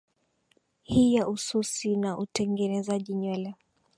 hii 0.83 1.13
ya 1.13 1.27
ususi 1.27 1.95
na 1.97 2.17
utengenezaji 2.17 3.13
nywele 3.15 3.55